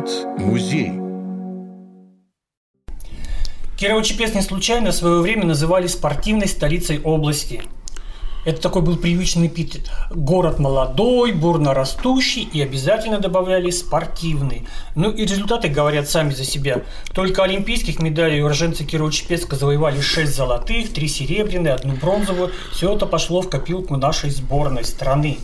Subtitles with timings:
[0.00, 0.92] говорит музей.
[3.78, 7.62] Кирово-Чепец не случайно в свое время называли спортивной столицей области.
[8.46, 9.90] Это такой был привычный эпитет.
[10.10, 14.66] Город молодой, бурно растущий и обязательно добавляли спортивный.
[14.94, 16.82] Ну и результаты говорят сами за себя.
[17.12, 22.50] Только олимпийских медалей уроженцы Кирово-Чепецка завоевали 6 золотых, 3 серебряные, одну бронзовую.
[22.72, 25.38] Все это пошло в копилку нашей сборной страны.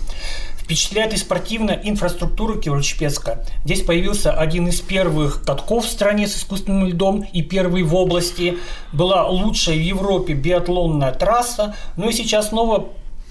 [0.66, 3.46] Впечатляет и спортивная инфраструктура Кирово-Чепецка.
[3.64, 8.58] Здесь появился один из первых катков в стране с искусственным льдом и первый в области.
[8.92, 11.76] Была лучшая в Европе биатлонная трасса.
[11.96, 12.88] Ну и сейчас снова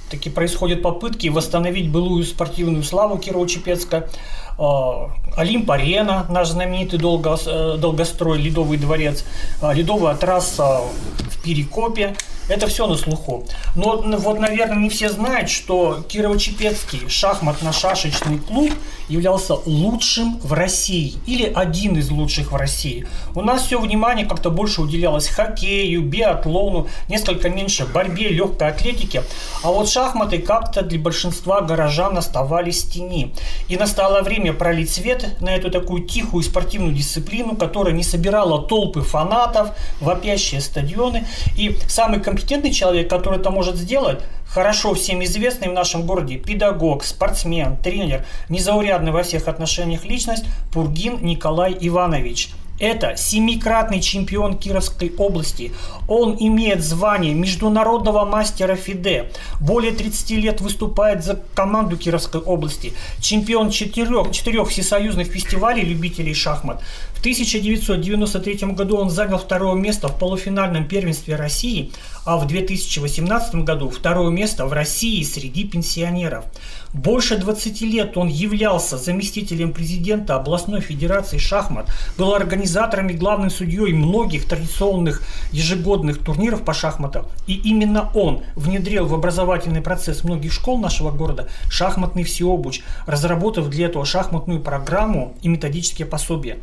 [0.09, 4.09] таки происходят попытки восстановить былую спортивную славу Кирово-Чепецка.
[4.57, 9.25] А, Олимп-арена, наш знаменитый долго, э, долгострой, Ледовый дворец,
[9.61, 10.83] а, ледовая трасса
[11.31, 12.15] в Перекопе–
[12.47, 13.45] это все на слуху.
[13.75, 18.71] Но вот, наверное, не все знают, что Кирово-Чепецкий шахматно-шашечный клуб
[19.07, 23.07] являлся лучшим в России или один из лучших в России.
[23.35, 29.23] У нас все внимание как-то больше уделялось хоккею, биатлону, несколько меньше борьбе, легкой атлетике.
[29.63, 33.33] А вот шахматы как-то для большинства горожан оставались в тени.
[33.67, 39.01] И настало время пролить свет на эту такую тихую спортивную дисциплину, которая не собирала толпы
[39.01, 41.27] фанатов, вопящие стадионы.
[41.57, 47.05] И самый компетентный человек, который это может сделать, хорошо всем известный в нашем городе педагог,
[47.05, 55.71] спортсмен, тренер, незаурядный во всех отношениях личность Пургин Николай Иванович– это семикратный чемпион Кировской области.
[56.09, 59.31] Он имеет звание международного мастера ФИДЕ.
[59.61, 62.93] Более 30 лет выступает за команду Кировской области.
[63.21, 66.81] Чемпион четырех, четырех всесоюзных фестивалей любителей шахмат.
[67.13, 71.91] В 1993 году он занял второе место в полуфинальном первенстве России,
[72.25, 76.45] а в 2018 году второе место в России среди пенсионеров.
[76.91, 83.93] Больше 20 лет он являлся заместителем президента областной федерации шахмат, был организатором и главным судьей
[83.93, 87.27] многих традиционных ежегодных турниров по шахматам.
[87.45, 93.85] И именно он внедрил в образовательный процесс многих школ нашего города шахматный всеобуч, разработав для
[93.85, 96.57] этого шахматную программу и методические пособия.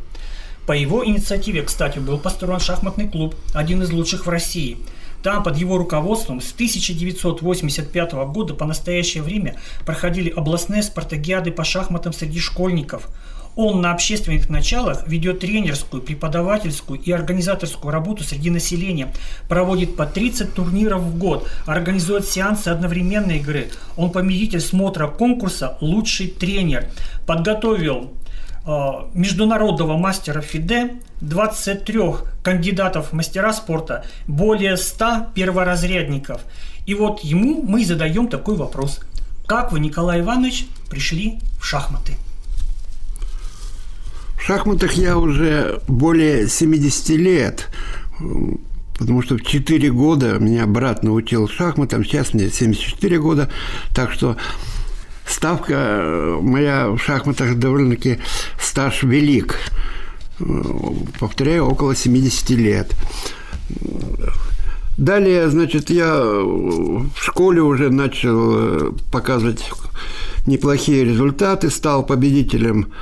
[0.67, 4.79] По его инициативе, кстати, был построен шахматный клуб, один из лучших в России–
[5.23, 9.57] там под его руководством с 1985 года по настоящее время
[9.87, 13.09] проходили областные спартакиады по шахматам среди школьников.
[13.55, 19.13] Он на общественных началах ведет тренерскую, преподавательскую и организаторскую работу среди населения,
[19.47, 23.69] проводит по 30 турниров в год, организует сеансы одновременной игры.
[23.97, 26.89] Он победитель смотра конкурса «Лучший тренер».
[27.27, 28.13] Подготовил
[29.15, 32.01] международного мастера ФИДЕ, 23
[32.43, 36.43] кандидатов мастера спорта, более 100 перворазрядников.
[36.87, 39.01] И вот ему мы задаем такой вопрос.
[39.47, 42.15] Как вы, Николай Иванович, пришли в шахматы?
[44.37, 47.69] В шахматах я уже более 70 лет,
[48.99, 53.51] потому что в 4 года меня брат научил шахматам, сейчас мне 74 года,
[53.95, 54.37] так что
[55.33, 58.19] ставка э, моя в шахматах довольно-таки
[58.61, 59.57] стаж велик.
[60.41, 60.45] Э,
[61.19, 62.95] повторяю, около 70 лет.
[64.99, 69.71] Далее, значит, я в школе уже начал э, показывать
[70.47, 72.93] неплохие результаты, стал победителем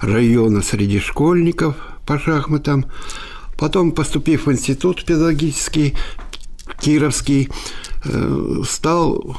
[0.00, 1.74] района среди школьников
[2.06, 2.86] по шахматам.
[3.58, 5.94] Потом, поступив в институт педагогический,
[6.80, 7.50] Кировский,
[8.64, 9.36] стал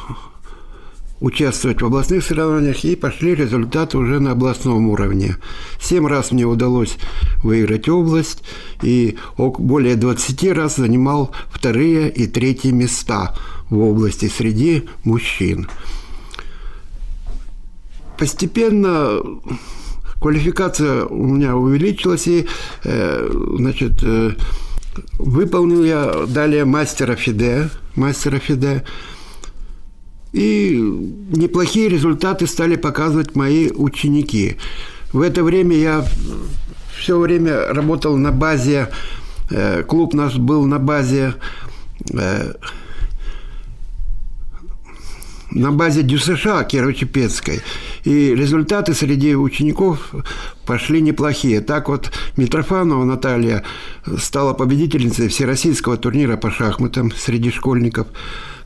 [1.21, 5.37] участвовать в областных соревнованиях, и пошли результаты уже на областном уровне.
[5.79, 6.97] Семь раз мне удалось
[7.43, 8.43] выиграть область,
[8.81, 13.35] и более 20 раз занимал вторые и третьи места
[13.69, 15.69] в области среди мужчин.
[18.17, 19.21] Постепенно
[20.19, 22.47] квалификация у меня увеличилась, и,
[22.83, 24.31] э, значит, э,
[25.19, 28.83] выполнил я далее мастера ФИДЕ, мастера ФИДЕ,
[30.33, 30.77] и
[31.35, 34.57] неплохие результаты стали показывать мои ученики.
[35.11, 36.05] В это время я
[36.97, 38.89] все время работал на базе,
[39.49, 41.35] э, клуб наш был на базе
[42.13, 42.53] э,
[45.51, 47.61] на базе ДЮСШ Кирово-Чепецкой.
[48.05, 50.13] И результаты среди учеников
[50.65, 51.61] пошли неплохие.
[51.61, 53.63] Так вот, Митрофанова Наталья
[54.17, 58.07] стала победительницей Всероссийского турнира по шахматам среди школьников.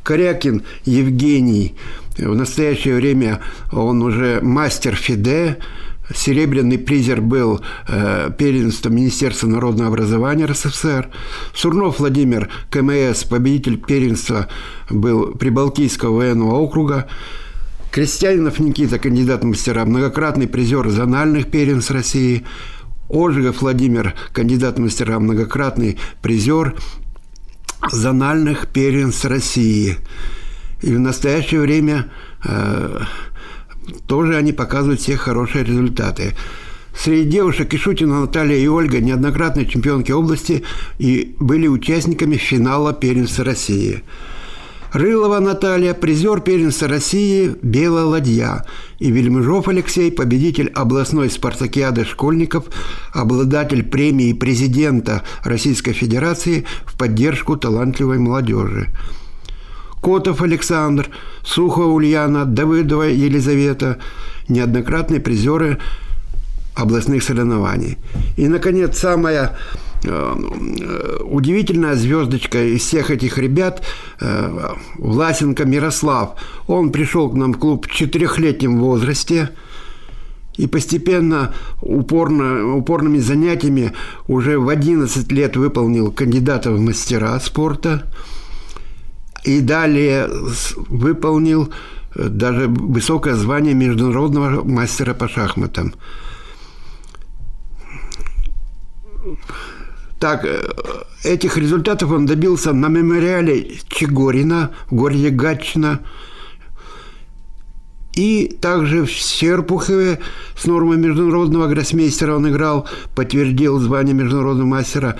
[0.05, 1.75] Корякин Евгений.
[2.17, 3.41] В настоящее время
[3.71, 5.57] он уже мастер ФИДЕ,
[6.13, 11.09] Серебряный призер был э, первенство Министерства народного образования РСФСР.
[11.55, 14.47] Сурнов Владимир, КМС, победитель первенства
[14.91, 17.07] был Прибалтийского военного округа.
[17.91, 22.45] Крестьянинов Никита, кандидат мастера, многократный призер зональных первенств России.
[23.09, 26.75] Ожегов Владимир, кандидат мастера, многократный призер
[27.91, 29.97] зональных первенств России.
[30.81, 32.11] И в настоящее время
[32.43, 32.99] э,
[34.07, 36.35] тоже они показывают все хорошие результаты.
[36.97, 40.63] Среди девушек Ишутина Наталья и Ольга неоднократные чемпионки области
[40.97, 44.03] и были участниками финала первенства России.
[44.95, 48.63] Рылова Наталья, призер первенства России «Белая ладья».
[48.97, 52.67] И Вельмыжов Алексей, победитель областной спартакиады школьников,
[53.11, 58.87] обладатель премии президента Российской Федерации в поддержку талантливой молодежи.
[60.01, 61.09] Котов Александр,
[61.43, 63.97] Сухова Ульяна, Давыдова Елизавета–
[64.47, 65.77] неоднократные призеры
[66.73, 67.97] областных соревнований.
[68.37, 69.57] И, наконец, самая
[70.05, 73.83] удивительная звездочка из всех этих ребят
[74.19, 76.35] э, Власенко Мирослав.
[76.67, 79.51] Он пришел к нам в клуб в четырехлетнем возрасте
[80.57, 83.93] и постепенно упорно, упорными занятиями
[84.27, 88.05] уже в 11 лет выполнил кандидата в мастера спорта
[89.43, 90.29] и далее
[90.89, 91.71] выполнил
[92.15, 95.93] э, даже высокое звание международного мастера по шахматам.
[100.19, 100.61] Так, э,
[101.23, 106.01] этих результатов он добился на мемориале Чегорина в городе Гатчина.
[108.13, 110.19] И также в Серпухове
[110.57, 115.17] с нормой международного гроссмейстера он играл, подтвердил звание международного мастера.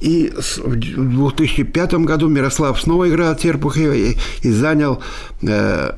[0.00, 5.02] И в 2005 году Мирослав снова играл в Серпухове и, и занял
[5.42, 5.92] э,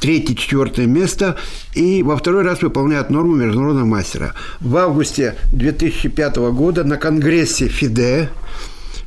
[0.00, 1.36] третье-четвертое место
[1.74, 4.34] и во второй раз выполняет норму международного мастера.
[4.60, 8.30] В августе 2005 года на конгрессе ФИДЕ,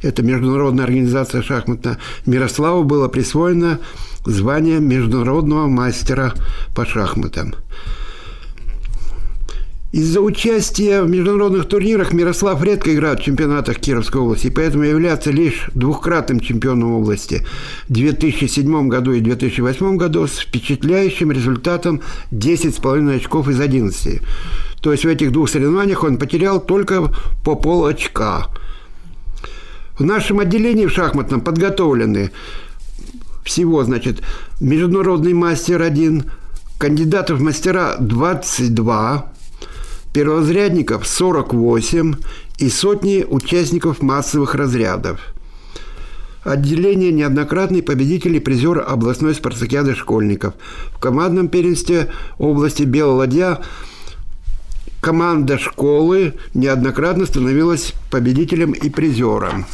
[0.02, 3.80] это международная организация шахматная, Мирославу было присвоено
[4.26, 6.34] звание международного мастера
[6.76, 7.56] по шахматам.
[9.92, 15.70] Из-за участия в международных турнирах Мирослав редко играет в чемпионатах Кировской области, поэтому является лишь
[15.74, 17.46] двухкратным чемпионом области
[17.90, 22.00] в 2007 году и 2008 году с впечатляющим результатом
[22.32, 24.22] 10,5 очков из 11.
[24.82, 28.48] То есть в этих двух соревнованиях он потерял только по пол очка.
[30.00, 32.32] В нашем отделении в шахматном подготовлены
[33.44, 34.22] всего, значит,
[34.62, 36.32] международный мастер один,
[36.78, 39.31] кандидатов в мастера 22,
[40.14, 42.16] перворазрядников 48
[42.58, 45.20] и сотни участников массовых разрядов.
[46.44, 50.56] Отделение неоднократный победитель и призер областной спартакиады школьников.
[50.92, 52.10] В командном первенстве
[52.40, 53.60] области Белая ладья
[55.02, 59.66] команда школы неоднократно становилась победителем и призером.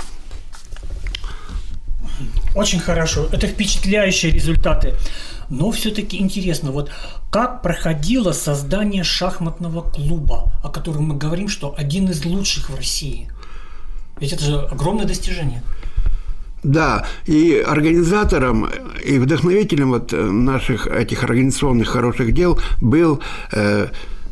[2.53, 3.29] Очень хорошо.
[3.31, 4.95] Это впечатляющие результаты.
[5.49, 6.91] Но все-таки интересно, вот
[7.31, 13.29] как проходило создание шахматного клуба, о котором мы говорим, что один из лучших в России?
[14.19, 15.63] Ведь это же огромное достижение.
[16.63, 18.67] Да, и организатором
[19.05, 23.21] и вдохновителем вот наших этих организационных хороших дел был
[23.51, 23.87] э,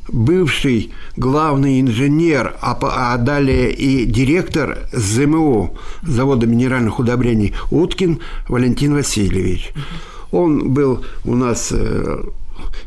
[0.09, 9.71] бывший главный инженер, а, а далее и директор ЗМУ, завода минеральных удобрений Уткин Валентин Васильевич.
[10.31, 12.23] Он был у нас э,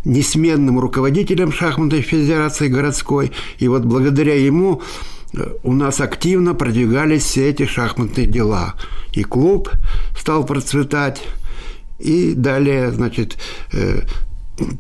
[0.04, 4.82] несменным руководителем шахматной федерации городской, и вот благодаря ему
[5.32, 8.74] э, у нас активно продвигались все эти шахматные дела.
[9.12, 9.70] И клуб
[10.18, 11.22] стал процветать,
[11.98, 13.38] и далее, значит,
[13.72, 14.02] э,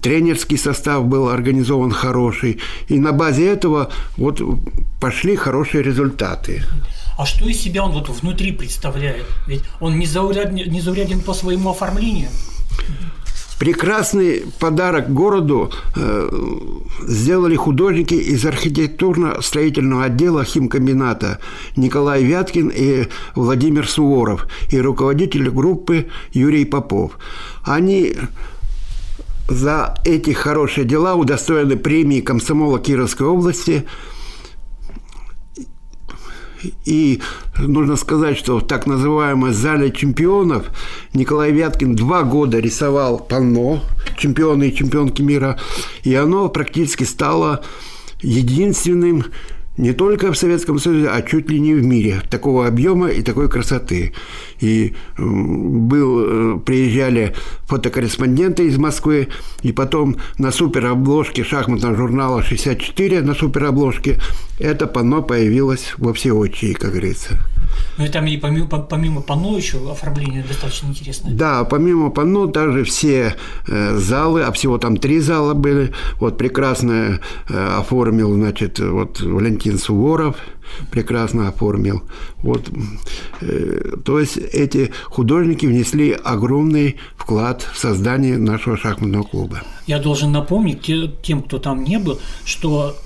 [0.00, 4.40] тренерский состав был организован хороший, и на базе этого вот
[5.00, 6.62] пошли хорошие результаты.
[7.18, 9.26] А что из себя он вот внутри представляет?
[9.48, 12.28] Ведь он не зауряден, не зауряден по своему оформлению.
[13.58, 16.30] Прекрасный подарок городу э,
[17.08, 21.40] сделали художники из архитектурно-строительного отдела химкомбината
[21.74, 27.18] Николай Вяткин и Владимир Суворов и руководитель группы Юрий Попов.
[27.64, 28.14] Они
[29.48, 33.86] за эти хорошие дела удостоены премии комсомола Кировской области–
[36.84, 37.20] и
[37.58, 40.66] нужно сказать, что в так называемой зале чемпионов
[41.12, 43.82] Николай Вяткин два года рисовал панно
[44.16, 45.58] чемпионы и чемпионки мира,
[46.02, 47.62] и оно практически стало
[48.20, 49.24] единственным
[49.78, 53.48] не только в Советском Союзе, а чуть ли не в мире такого объема и такой
[53.48, 54.12] красоты.
[54.60, 57.34] И был, э, приезжали
[57.66, 59.28] фотокорреспонденты из Москвы,
[59.62, 64.18] и потом на суперобложке шахматного журнала 64 на суперобложке
[64.58, 67.38] это панно появилось во всеочии, как говорится.
[67.96, 71.32] Ну и там и помимо, помимо панно еще оформление достаточно интересное.
[71.32, 77.20] Да, помимо панно даже все э, залы, а всего там три зала были, вот прекрасно
[77.48, 80.36] э, оформил, значит, вот Валентин Суворов,
[80.90, 82.02] прекрасно оформил.
[82.38, 82.70] Вот,
[83.40, 89.62] э, то есть эти художники внесли огромный вклад в создание нашего шахматного клуба.
[89.86, 90.90] Я должен напомнить
[91.22, 92.96] тем, кто там не был, что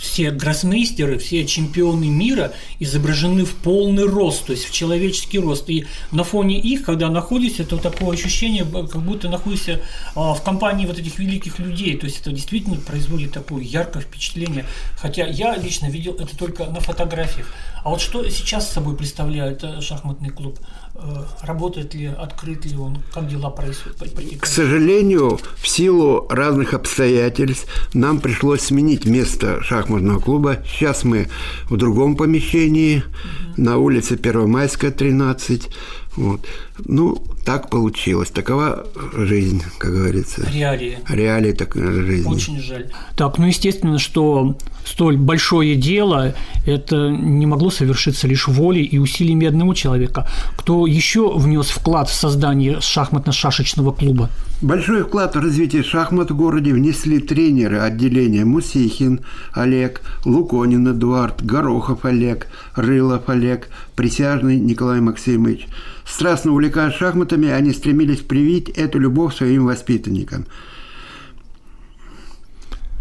[0.00, 5.68] все гроссмейстеры, все чемпионы мира изображены в полный рост, то есть в человеческий рост.
[5.70, 9.80] И на фоне их, когда находишься, это такое ощущение, как будто находишься
[10.14, 11.96] а, в компании вот этих великих людей.
[11.96, 14.66] То есть это действительно производит такое яркое впечатление.
[14.96, 17.52] Хотя я лично видел это только на фотографиях.
[17.84, 20.58] А вот что сейчас собой представляет э, шахматный клуб?
[20.94, 23.96] Э, работает ли, открыт ли он, как дела происходят?
[24.40, 29.85] К сожалению, в силу разных обстоятельств нам пришлось сменить место шахматного
[30.20, 30.58] клуба.
[30.66, 31.28] Сейчас мы
[31.68, 33.62] в другом помещении, угу.
[33.62, 35.68] на улице Первомайская, 13.
[36.16, 36.40] Вот.
[36.84, 38.30] Ну, так получилось.
[38.30, 40.48] Такова жизнь, как говорится.
[40.50, 40.98] Реалии.
[41.08, 42.28] Реалии такой жизни.
[42.28, 42.90] Очень жаль.
[43.16, 49.46] Так, ну, естественно, что столь большое дело, это не могло совершиться лишь волей и усилиями
[49.46, 50.28] одного человека.
[50.56, 54.30] Кто еще внес вклад в создание шахматно-шашечного клуба?
[54.62, 59.20] Большой вклад в развитие шахмат в городе внесли тренеры отделения Мусихин
[59.52, 65.68] Олег, Луконин Эдуард, Горохов Олег, Рылов Олег, Присяжный Николай Максимович.
[66.06, 70.46] Страстно увлекаясь шахматами, они стремились привить эту любовь своим воспитанникам.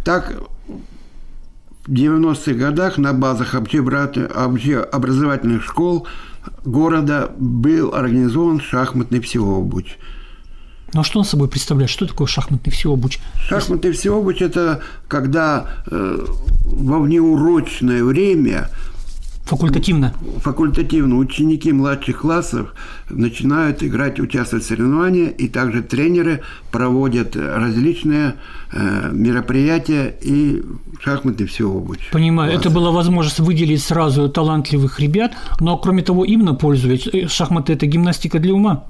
[0.04, 0.34] Так,
[1.88, 6.06] в 90-х годах на базах образовательных школ
[6.66, 9.98] города был организован шахматный всеобуч–
[10.96, 11.92] ну а что он собой представляет?
[11.92, 13.20] Что такое шахматный всеобуч?
[13.50, 16.26] Шахматный всеобуч– это когда э,
[16.64, 18.70] во внеурочное время
[19.44, 20.14] Факультативно.
[20.40, 21.18] Факультативно.
[21.18, 22.74] Ученики младших классов
[23.10, 28.36] начинают играть, участвовать в соревнованиях, и также тренеры проводят различные
[28.72, 30.64] э, мероприятия и
[31.00, 32.10] шахматы все обуч.
[32.12, 32.54] Понимаю.
[32.54, 32.70] Класса.
[32.70, 37.08] Это была возможность выделить сразу талантливых ребят, но кроме того, именно пользуясь.
[37.08, 38.86] Э, шахматы– это гимнастика для ума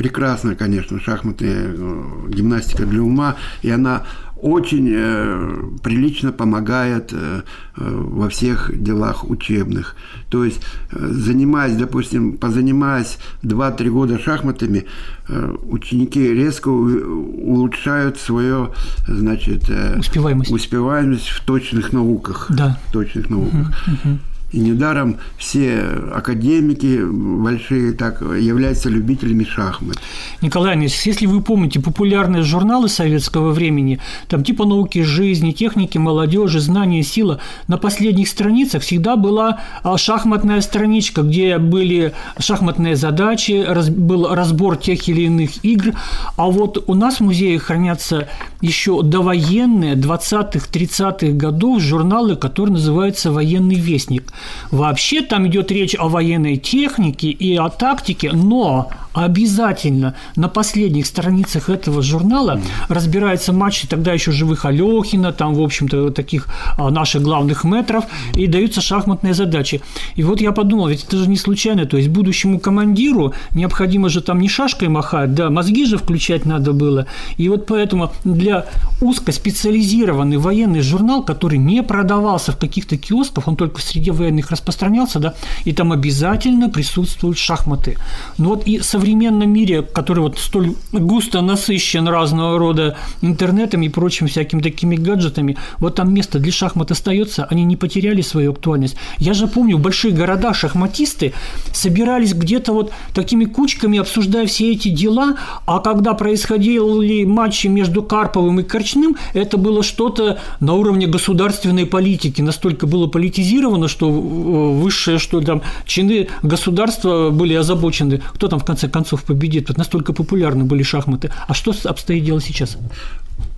[0.00, 4.04] прекрасная, конечно, шахматы, э, гимнастика для ума, и она
[4.40, 7.42] очень э, прилично помогает э,
[7.76, 9.96] во всех делах учебных.
[10.30, 14.86] То есть, э, занимаясь, допустим, позанимаясь 2-3 года шахматами,
[15.28, 18.70] э, ученики резко улучшают свое,
[19.06, 20.50] значит, успеваемость.
[20.50, 22.46] успеваемость в точных науках.
[22.48, 22.78] Да.
[22.88, 23.68] В точных науках.
[23.86, 24.18] Угу, угу.
[24.52, 25.78] И недаром все
[26.12, 29.96] академики большие так являются любителями шахмат.
[30.42, 36.58] Николай Ильич, если вы помните популярные журналы советского времени, там типа науки жизни, техники молодежи,
[36.58, 44.34] знания, сила, на последних страницах всегда была а, шахматная страничка, где были шахматные задачи, был
[44.34, 45.94] разбор тех или иных игр.
[46.36, 48.28] А вот у нас в музее хранятся
[48.60, 54.24] еще довоенные 20-х, 30-х годов журналы, которые называются «Военный вестник».
[54.70, 61.68] Вообще там идет речь о военной технике и о тактике, но обязательно на последних страницах
[61.68, 67.64] этого журнала разбираются матчи тогда еще живых Алехина, там, в общем-то, таких а, наших главных
[67.64, 69.80] метров, и даются шахматные задачи.
[70.14, 74.20] И вот я подумал, ведь это же не случайно, то есть будущему командиру необходимо же
[74.20, 77.06] там не шашкой махать, да, мозги же включать надо было.
[77.36, 78.66] И вот поэтому для
[79.00, 85.18] узкоспециализированный военный журнал, который не продавался в каких-то киосках, он только в среде военных распространялся,
[85.18, 87.96] да, и там обязательно присутствуют шахматы.
[88.38, 93.88] Ну вот и со современном мире, который вот столь густо насыщен разного рода интернетом и
[93.88, 98.96] прочими всякими такими гаджетами, вот там место для шахмат остается, они не потеряли свою актуальность.
[99.18, 101.32] Я же помню, в больших городах шахматисты
[101.72, 108.60] собирались где-то вот такими кучками, обсуждая все эти дела, а когда происходили матчи между Карповым
[108.60, 115.40] и Корчным, это было что-то на уровне государственной политики, настолько было политизировано, что высшие, что
[115.40, 119.68] там чины государства были озабочены, кто там в конце концов победит.
[119.68, 121.30] Вот настолько популярны были шахматы.
[121.48, 122.76] А что обстоит дело сейчас?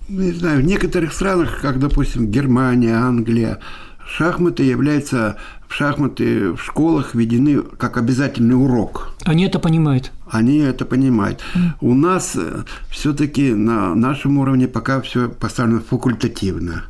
[0.09, 3.59] Не знаю, в некоторых странах, как, допустим, Германия, Англия,
[4.05, 5.37] шахматы являются
[5.69, 9.15] шахматы в школах введены как обязательный урок.
[9.23, 10.11] Они это понимают.
[10.29, 11.41] Они это понимают.
[11.55, 11.59] Mm.
[11.81, 16.83] У нас э, все-таки на нашем уровне пока все поставлено факультативно.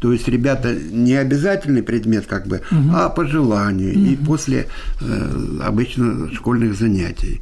[0.00, 2.90] То есть ребята не обязательный предмет, как бы, угу.
[2.94, 4.00] а по желанию угу.
[4.00, 4.68] и после
[5.00, 7.40] э, обычно школьных занятий.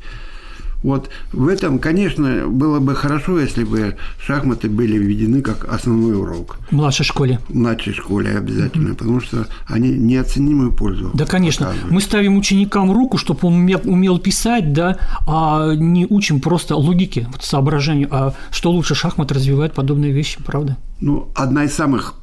[0.83, 6.59] Вот в этом, конечно, было бы хорошо, если бы шахматы были введены как основной урок.
[6.71, 7.41] В младшей школе.
[7.49, 8.97] В младшей школе обязательно, угу.
[8.97, 11.11] потому что они неоценимую пользу.
[11.15, 11.67] Да, конечно.
[11.67, 11.93] Показывают.
[11.93, 17.29] Мы ставим ученикам руку, чтобы он умел, умел писать, да, а не учим просто логике,
[17.33, 18.09] вот соображению.
[18.11, 20.77] А что лучше шахмат развивает подобные вещи, правда?
[20.99, 22.15] Ну, одна из самых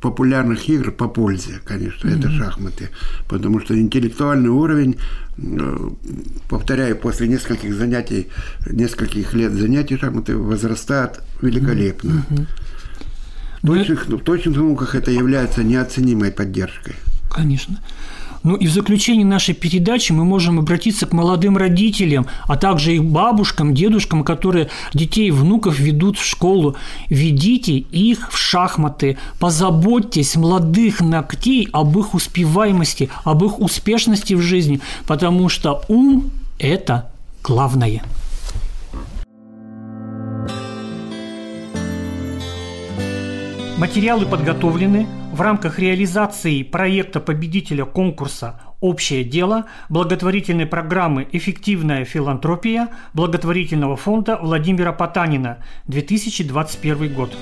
[0.00, 2.18] популярных игр по пользе, конечно, mm-hmm.
[2.18, 2.90] это шахматы,
[3.28, 4.96] потому что интеллектуальный уровень,
[5.38, 5.90] э,
[6.48, 8.26] повторяю, после нескольких занятий,
[8.66, 12.24] нескольких лет занятий шахматы возрастает великолепно.
[12.28, 12.46] Mm-hmm.
[13.62, 16.96] В точных, в точных науках это является неоценимой поддержкой.
[17.30, 17.78] Конечно.
[18.42, 23.04] Ну и в заключении нашей передачи мы можем обратиться к молодым родителям, а также их
[23.04, 26.76] бабушкам, дедушкам, которые детей и внуков ведут в школу.
[27.08, 34.80] Ведите их в шахматы, позаботьтесь молодых ногтей об их успеваемости, об их успешности в жизни,
[35.06, 37.10] потому что ум– это
[37.44, 38.02] главное.
[43.78, 53.96] Материалы подготовлены в рамках реализации проекта победителя конкурса «Общее дело» благотворительной программы «Эффективная филантропия» благотворительного
[53.96, 57.34] фонда Владимира Потанина 2021 год.